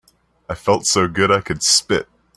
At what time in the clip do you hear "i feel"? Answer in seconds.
0.49-0.81